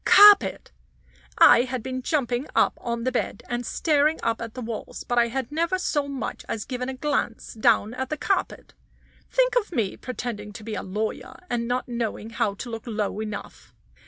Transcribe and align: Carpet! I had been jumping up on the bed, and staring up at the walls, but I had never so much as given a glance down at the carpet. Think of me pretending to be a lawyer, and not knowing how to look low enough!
Carpet! 0.03 0.71
I 1.37 1.61
had 1.61 1.83
been 1.83 2.01
jumping 2.01 2.47
up 2.55 2.75
on 2.81 3.03
the 3.03 3.11
bed, 3.11 3.43
and 3.47 3.63
staring 3.63 4.17
up 4.23 4.41
at 4.41 4.55
the 4.55 4.61
walls, 4.61 5.03
but 5.03 5.19
I 5.19 5.27
had 5.27 5.51
never 5.51 5.77
so 5.77 6.07
much 6.07 6.43
as 6.49 6.65
given 6.65 6.89
a 6.89 6.95
glance 6.95 7.53
down 7.53 7.93
at 7.93 8.09
the 8.09 8.17
carpet. 8.17 8.73
Think 9.29 9.55
of 9.57 9.71
me 9.71 9.95
pretending 9.95 10.53
to 10.53 10.63
be 10.63 10.73
a 10.73 10.81
lawyer, 10.81 11.37
and 11.51 11.67
not 11.67 11.87
knowing 11.87 12.31
how 12.31 12.55
to 12.55 12.69
look 12.71 12.87
low 12.87 13.19
enough! 13.19 13.75